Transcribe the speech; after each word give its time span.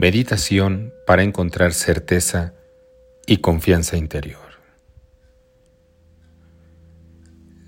Meditación 0.00 0.94
para 1.06 1.22
encontrar 1.22 1.74
certeza 1.74 2.54
y 3.26 3.36
confianza 3.42 3.98
interior. 3.98 4.48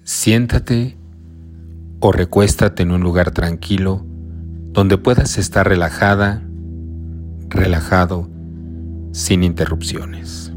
Siéntate 0.03 0.97
o 2.01 2.11
recuéstate 2.11 2.85
en 2.85 2.93
un 2.93 3.03
lugar 3.03 3.33
tranquilo 3.33 4.03
donde 4.73 4.97
puedas 4.97 5.37
estar 5.37 5.69
relajada, 5.69 6.43
relajado, 7.51 8.31
sin 9.13 9.43
interrupciones. 9.45 10.52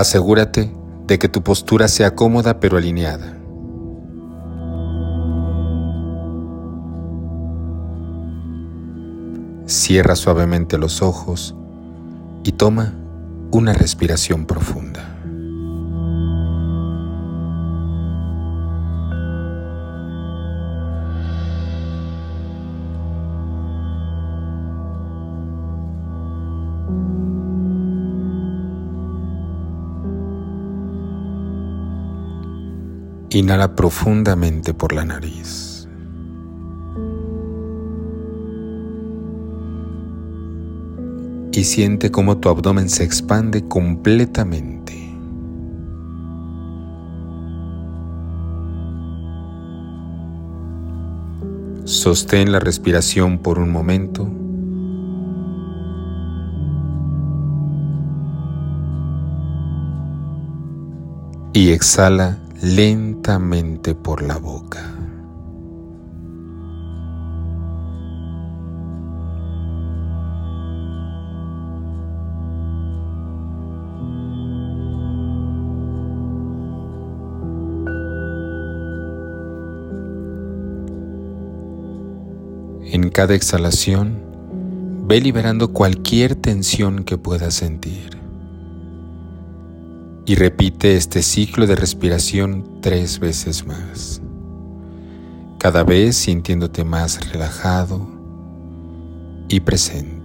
Asegúrate 0.00 0.74
de 1.06 1.18
que 1.18 1.28
tu 1.28 1.42
postura 1.42 1.86
sea 1.86 2.14
cómoda 2.14 2.58
pero 2.58 2.78
alineada. 2.78 3.36
Cierra 9.66 10.16
suavemente 10.16 10.78
los 10.78 11.02
ojos 11.02 11.54
y 12.44 12.52
toma 12.52 12.94
una 13.50 13.74
respiración 13.74 14.46
profunda. 14.46 15.19
Inhala 33.32 33.76
profundamente 33.76 34.74
por 34.74 34.92
la 34.92 35.04
nariz. 35.04 35.86
Y 41.52 41.62
siente 41.62 42.10
cómo 42.10 42.38
tu 42.38 42.48
abdomen 42.48 42.88
se 42.88 43.04
expande 43.04 43.68
completamente. 43.68 45.16
Sostén 51.84 52.50
la 52.50 52.58
respiración 52.58 53.38
por 53.38 53.60
un 53.60 53.70
momento. 53.70 54.28
Y 61.52 61.70
exhala 61.70 62.38
lentamente 62.62 63.94
por 63.94 64.22
la 64.22 64.36
boca. 64.36 64.94
En 82.92 83.08
cada 83.08 83.34
exhalación, 83.34 84.18
ve 85.06 85.20
liberando 85.20 85.72
cualquier 85.72 86.34
tensión 86.34 87.04
que 87.04 87.16
puedas 87.16 87.54
sentir 87.54 88.19
y 90.30 90.36
repite 90.36 90.94
este 90.94 91.24
ciclo 91.24 91.66
de 91.66 91.74
respiración 91.74 92.80
tres 92.80 93.18
veces 93.18 93.66
más, 93.66 94.22
cada 95.58 95.82
vez 95.82 96.14
sintiéndote 96.14 96.84
más 96.84 97.32
relajado 97.32 98.08
y 99.48 99.58
presente. 99.58 100.19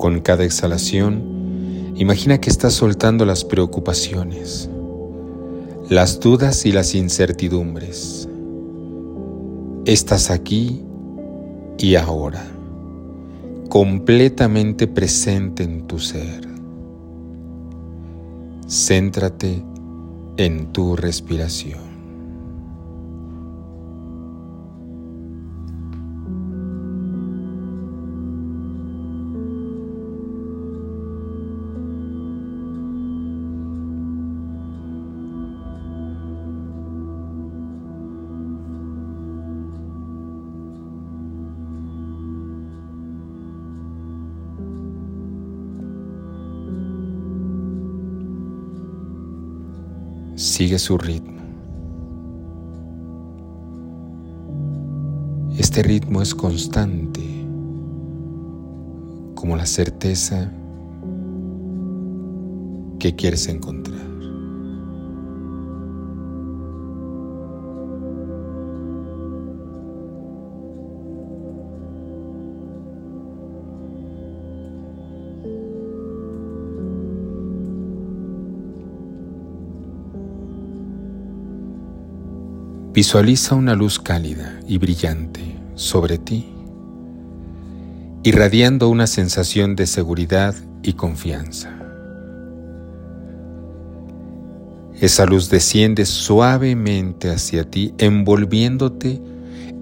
Con 0.00 0.20
cada 0.20 0.44
exhalación, 0.44 1.92
imagina 1.94 2.40
que 2.40 2.48
estás 2.48 2.72
soltando 2.72 3.26
las 3.26 3.44
preocupaciones, 3.44 4.70
las 5.90 6.20
dudas 6.20 6.64
y 6.64 6.72
las 6.72 6.94
incertidumbres. 6.94 8.26
Estás 9.84 10.30
aquí 10.30 10.80
y 11.76 11.96
ahora, 11.96 12.42
completamente 13.68 14.86
presente 14.86 15.64
en 15.64 15.86
tu 15.86 15.98
ser. 15.98 16.48
Céntrate 18.66 19.62
en 20.38 20.72
tu 20.72 20.96
respiración. 20.96 21.89
Sigue 50.60 50.78
su 50.78 50.98
ritmo. 50.98 51.40
Este 55.56 55.82
ritmo 55.82 56.20
es 56.20 56.34
constante, 56.34 57.22
como 59.36 59.56
la 59.56 59.64
certeza 59.64 60.52
que 62.98 63.16
quieres 63.16 63.48
encontrar. 63.48 63.89
Visualiza 83.00 83.54
una 83.54 83.74
luz 83.74 83.98
cálida 83.98 84.60
y 84.68 84.76
brillante 84.76 85.40
sobre 85.74 86.18
ti, 86.18 86.44
irradiando 88.24 88.90
una 88.90 89.06
sensación 89.06 89.74
de 89.74 89.86
seguridad 89.86 90.54
y 90.82 90.92
confianza. 90.92 91.74
Esa 95.00 95.24
luz 95.24 95.48
desciende 95.48 96.04
suavemente 96.04 97.30
hacia 97.30 97.64
ti, 97.64 97.94
envolviéndote 97.96 99.18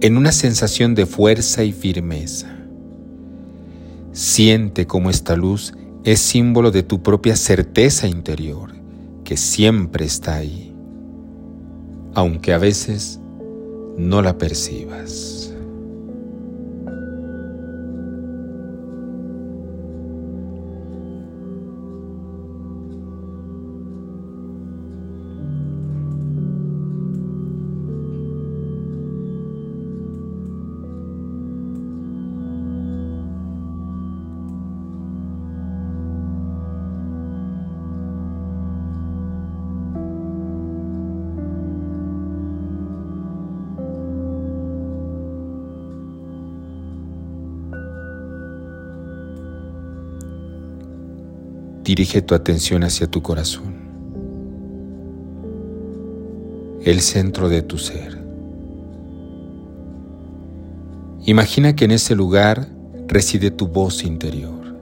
en 0.01 0.17
una 0.17 0.31
sensación 0.31 0.95
de 0.95 1.05
fuerza 1.05 1.65
y 1.65 1.73
firmeza. 1.73 2.57
Siente 4.13 4.87
cómo 4.87 5.11
esta 5.11 5.35
luz 5.35 5.75
es 6.05 6.21
símbolo 6.21 6.71
de 6.71 6.85
tu 6.85 7.03
propia 7.03 7.35
certeza 7.35 8.07
interior, 8.07 8.71
que 9.25 9.37
siempre 9.37 10.05
está 10.05 10.37
ahí 10.37 10.68
aunque 12.15 12.53
a 12.53 12.59
veces 12.59 13.21
no 13.97 14.23
la 14.23 14.39
percibas. 14.39 15.38
Dirige 51.89 52.21
tu 52.21 52.35
atención 52.35 52.85
hacia 52.85 53.07
tu 53.07 53.23
corazón, 53.23 53.75
el 56.85 57.01
centro 57.01 57.49
de 57.49 57.63
tu 57.63 57.79
ser. 57.79 58.23
Imagina 61.25 61.75
que 61.75 61.87
en 61.87 61.93
ese 61.93 62.15
lugar 62.15 62.69
reside 63.07 63.51
tu 63.51 63.69
voz 63.69 64.05
interior, 64.05 64.77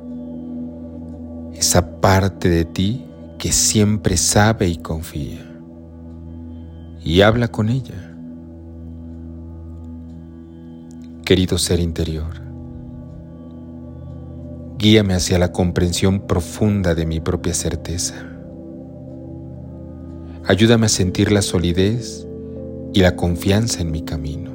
esa 1.55 2.01
parte 2.01 2.49
de 2.49 2.65
ti 2.65 3.07
que 3.39 3.53
siempre 3.53 4.17
sabe 4.17 4.67
y 4.67 4.75
confía, 4.75 5.47
y 7.05 7.21
habla 7.21 7.47
con 7.47 7.69
ella. 7.69 8.17
Querido 11.25 11.57
ser 11.57 11.79
interior, 11.79 12.46
guíame 14.79 15.15
hacia 15.15 15.39
la 15.39 15.53
comprensión 15.53 16.21
profunda 16.21 16.95
de 16.95 17.07
mi 17.07 17.21
propia 17.21 17.55
certeza. 17.55 18.15
Ayúdame 20.47 20.87
a 20.87 20.89
sentir 20.89 21.33
la 21.33 21.43
solidez 21.43 22.27
y 22.93 23.01
la 23.01 23.17
confianza 23.17 23.81
en 23.81 23.91
mi 23.91 24.03
camino. 24.03 24.51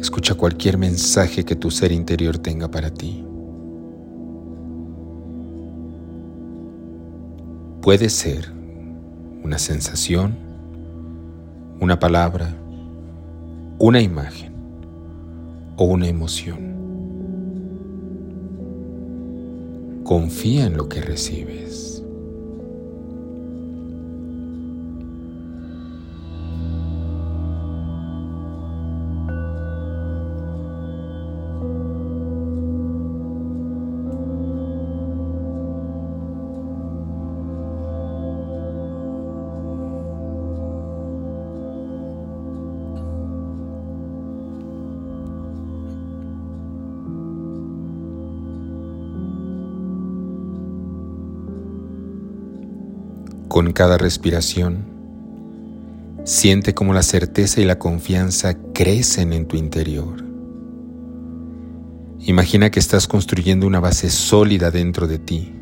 Escucha 0.00 0.34
cualquier 0.34 0.78
mensaje 0.78 1.44
que 1.44 1.54
tu 1.54 1.70
ser 1.70 1.92
interior 1.92 2.38
tenga 2.38 2.68
para 2.68 2.90
ti. 2.90 3.24
Puede 7.82 8.08
ser 8.08 8.52
una 9.44 9.58
sensación, 9.58 10.49
una 11.80 11.98
palabra, 11.98 12.54
una 13.78 14.02
imagen 14.02 14.52
o 15.76 15.84
una 15.84 16.08
emoción. 16.08 16.78
Confía 20.04 20.66
en 20.66 20.76
lo 20.76 20.90
que 20.90 21.00
recibes. 21.00 21.89
Con 53.60 53.74
cada 53.74 53.98
respiración, 53.98 54.86
siente 56.24 56.72
cómo 56.72 56.94
la 56.94 57.02
certeza 57.02 57.60
y 57.60 57.66
la 57.66 57.78
confianza 57.78 58.54
crecen 58.72 59.34
en 59.34 59.44
tu 59.44 59.58
interior. 59.58 60.24
Imagina 62.20 62.70
que 62.70 62.80
estás 62.80 63.06
construyendo 63.06 63.66
una 63.66 63.78
base 63.78 64.08
sólida 64.08 64.70
dentro 64.70 65.06
de 65.06 65.18
ti. 65.18 65.52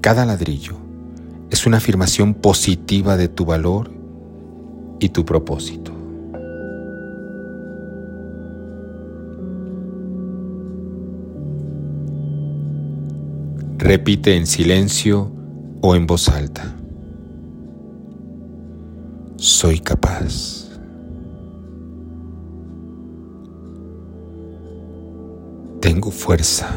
Cada 0.00 0.24
ladrillo 0.24 0.78
es 1.50 1.66
una 1.66 1.76
afirmación 1.76 2.32
positiva 2.32 3.18
de 3.18 3.28
tu 3.28 3.44
valor 3.44 3.90
y 4.98 5.10
tu 5.10 5.26
propósito. 5.26 5.92
Repite 13.76 14.36
en 14.38 14.46
silencio 14.46 15.41
o 15.82 15.94
en 15.96 16.06
voz 16.06 16.28
alta. 16.28 16.74
Soy 19.36 19.80
capaz. 19.80 20.70
Tengo 25.80 26.12
fuerza. 26.12 26.68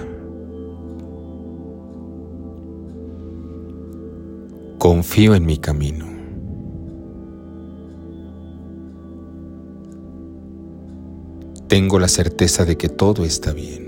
Confío 4.80 5.36
en 5.36 5.46
mi 5.46 5.58
camino. 5.58 6.06
Tengo 11.68 12.00
la 12.00 12.08
certeza 12.08 12.66
de 12.66 12.78
que 12.78 12.90
todo 12.90 13.26
está 13.26 13.54
bien. 13.54 13.85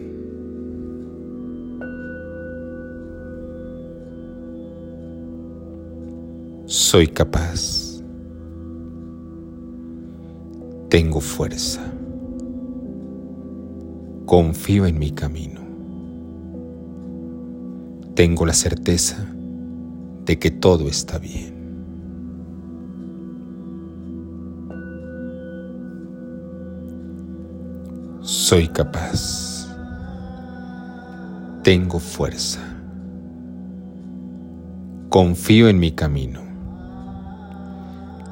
Soy 6.90 7.08
capaz. 7.08 8.02
Tengo 10.88 11.20
fuerza. 11.20 11.82
Confío 14.26 14.86
en 14.86 14.98
mi 14.98 15.12
camino. 15.12 15.60
Tengo 18.16 18.46
la 18.46 18.54
certeza 18.54 19.18
de 20.24 20.40
que 20.40 20.50
todo 20.50 20.88
está 20.88 21.20
bien. 21.20 21.54
Soy 28.22 28.70
capaz. 28.70 29.68
Tengo 31.64 32.00
fuerza. 32.00 32.62
Confío 35.10 35.68
en 35.68 35.80
mi 35.80 35.92
camino 35.92 36.47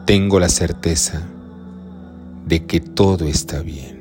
tengo 0.06 0.40
la 0.40 0.50
certeza 0.50 1.24
de 2.46 2.66
que 2.66 2.80
todo 2.80 3.26
está 3.26 3.62
bien. 3.62 3.96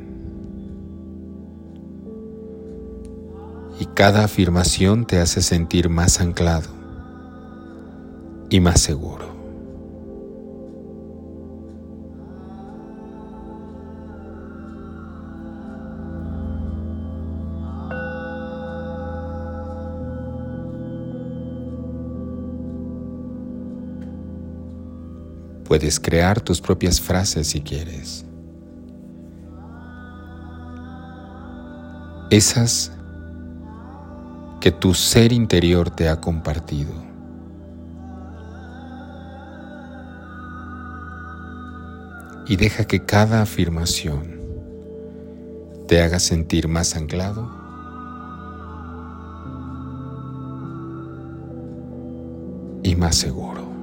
Y 3.80 3.86
cada 3.86 4.24
afirmación 4.24 5.06
te 5.06 5.18
hace 5.18 5.40
sentir 5.40 5.88
más 5.88 6.20
anclado 6.20 6.68
y 8.50 8.60
más 8.60 8.80
seguro. 8.80 9.33
Puedes 25.64 25.98
crear 25.98 26.40
tus 26.40 26.60
propias 26.60 27.00
frases 27.00 27.48
si 27.48 27.60
quieres. 27.60 28.24
Esas 32.30 32.92
que 34.60 34.70
tu 34.70 34.94
ser 34.94 35.32
interior 35.32 35.90
te 35.90 36.08
ha 36.08 36.20
compartido. 36.20 36.92
Y 42.46 42.56
deja 42.56 42.84
que 42.86 43.04
cada 43.04 43.42
afirmación 43.42 44.40
te 45.86 46.02
haga 46.02 46.18
sentir 46.18 46.66
más 46.66 46.96
anclado 46.96 47.50
y 52.82 52.96
más 52.96 53.16
seguro. 53.16 53.73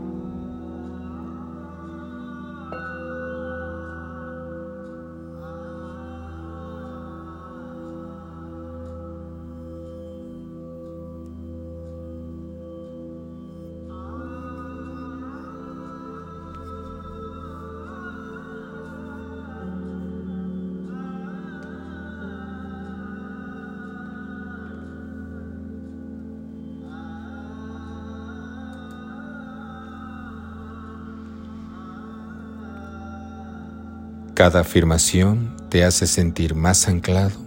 Cada 34.41 34.62
afirmación 34.62 35.55
te 35.69 35.83
hace 35.83 36.07
sentir 36.07 36.55
más 36.55 36.88
anclado 36.88 37.39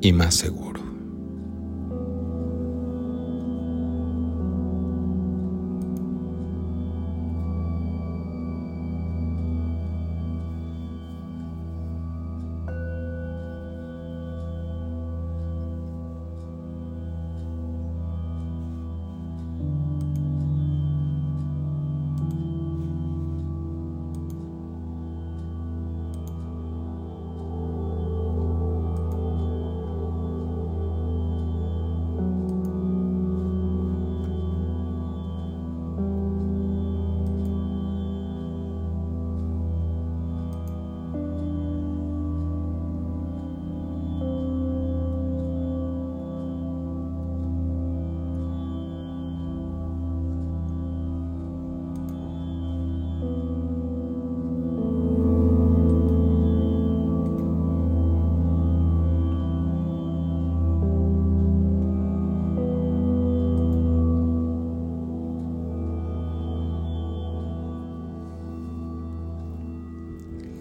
y 0.00 0.12
más 0.12 0.36
seguro. 0.36 0.83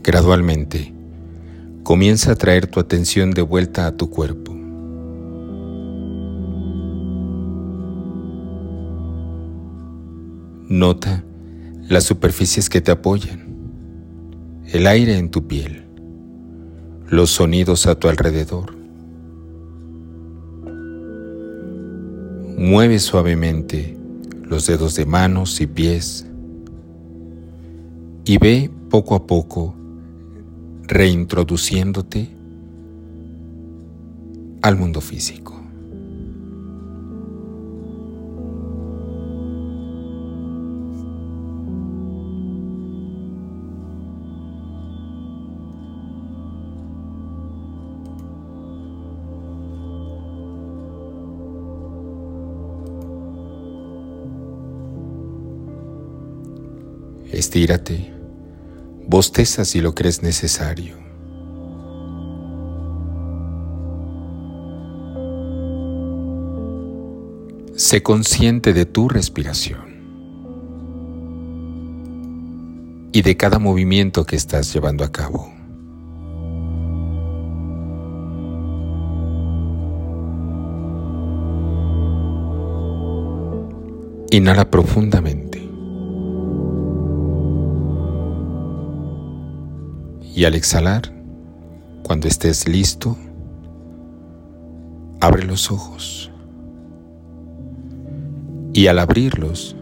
Gradualmente, 0.05 0.93
comienza 1.83 2.33
a 2.33 2.35
traer 2.35 2.67
tu 2.67 2.81
atención 2.81 3.31
de 3.31 3.41
vuelta 3.41 3.87
a 3.87 3.95
tu 3.95 4.09
cuerpo. 4.09 4.53
Nota 10.67 11.23
las 11.87 12.03
superficies 12.03 12.69
que 12.69 12.81
te 12.81 12.91
apoyan, 12.91 13.55
el 14.73 14.87
aire 14.87 15.17
en 15.17 15.31
tu 15.31 15.47
piel, 15.47 15.85
los 17.07 17.29
sonidos 17.29 17.87
a 17.87 17.95
tu 17.95 18.09
alrededor. 18.09 18.75
Mueve 22.57 22.99
suavemente 22.99 23.97
los 24.43 24.67
dedos 24.67 24.95
de 24.95 25.05
manos 25.05 25.61
y 25.61 25.67
pies 25.67 26.27
y 28.25 28.37
ve 28.37 28.69
poco 28.89 29.15
a 29.15 29.25
poco 29.25 29.77
reintroduciéndote 30.93 32.29
al 34.61 34.77
mundo 34.77 35.01
físico. 35.01 35.59
Estírate, 57.31 58.12
bosteza 59.07 59.65
si 59.65 59.81
lo 59.81 59.93
crees 59.93 60.23
necesario. 60.23 60.95
Sé 67.75 68.03
consciente 68.03 68.73
de 68.73 68.85
tu 68.85 69.09
respiración 69.09 69.93
y 73.11 73.21
de 73.21 73.37
cada 73.37 73.59
movimiento 73.59 74.25
que 74.25 74.35
estás 74.35 74.73
llevando 74.73 75.03
a 75.03 75.11
cabo. 75.11 75.53
Inhala 84.31 84.69
profundamente. 84.69 85.72
Y 90.35 90.45
al 90.45 90.55
exhalar, 90.55 91.11
cuando 92.01 92.27
estés 92.27 92.67
listo, 92.67 93.15
abre 95.21 95.43
los 95.45 95.71
ojos. 95.71 96.31
Y 98.73 98.87
al 98.87 98.97
abrirlos, 98.97 99.75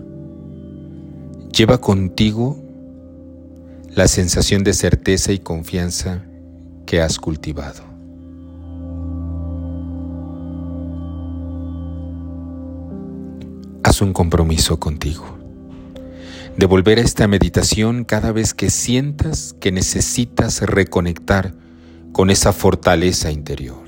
lleva 1.55 1.79
contigo 1.79 2.60
la 3.96 4.10
sensación 4.10 4.65
de 4.65 4.74
certeza 4.74 5.31
y 5.31 5.39
confianza 5.39 6.25
que 6.86 7.01
has 7.01 7.17
cultivado. 7.17 7.84
Haz 13.84 14.01
un 14.01 14.12
compromiso 14.12 14.79
contigo 14.79 15.40
de 16.58 16.65
volver 16.65 17.00
a 17.00 17.01
esta 17.01 17.27
meditación 17.27 18.03
cada 18.03 18.31
vez 18.31 18.53
que 18.53 18.70
sientas 18.70 19.55
que 19.60 19.72
necesitas 19.72 20.62
reconectar 20.62 21.53
con 22.12 22.29
esa 22.29 22.53
fortaleza 22.53 23.31
interior. 23.31 23.79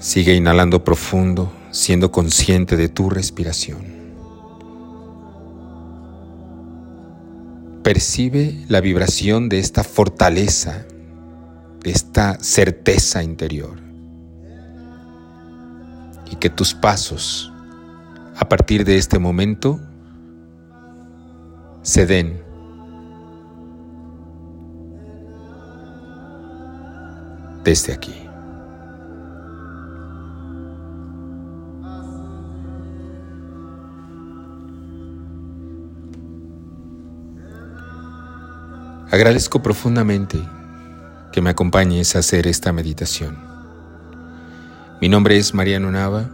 Sigue 0.00 0.34
inhalando 0.34 0.84
profundo, 0.84 1.50
siendo 1.70 2.12
consciente 2.12 2.76
de 2.76 2.88
tu 2.88 3.08
respiración. 3.08 4.04
Percibe 7.82 8.64
la 8.68 8.80
vibración 8.80 9.48
de 9.48 9.60
esta 9.60 9.82
fortaleza 9.84 10.86
esta 11.84 12.38
certeza 12.40 13.22
interior. 13.22 13.78
Y 16.30 16.36
que 16.36 16.50
tus 16.50 16.74
pasos 16.74 17.52
a 18.36 18.48
partir 18.48 18.84
de 18.84 18.96
este 18.96 19.18
momento 19.18 19.80
se 21.82 22.06
den 22.06 22.42
desde 27.62 27.92
aquí. 27.92 28.14
Agradezco 39.10 39.62
profundamente 39.62 40.42
que 41.34 41.40
me 41.40 41.50
acompañes 41.50 42.14
a 42.14 42.20
hacer 42.20 42.46
esta 42.46 42.72
meditación. 42.72 43.36
Mi 45.00 45.08
nombre 45.08 45.36
es 45.36 45.52
Mariano 45.52 45.90
Nava, 45.90 46.30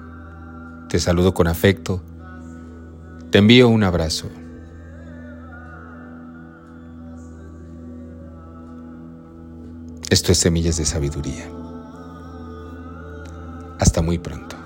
te 0.90 1.00
saludo 1.00 1.33
con 1.33 1.47
afecto, 1.47 2.02
te 3.30 3.38
envío 3.38 3.71
un 3.71 3.83
abrazo. 3.83 4.28
Esto 10.11 10.33
es 10.33 10.38
Semillas 10.38 10.76
de 10.76 10.85
Sabiduría. 10.85 11.49
Hasta 13.78 14.02
muy 14.02 14.19
pronto. 14.19 14.59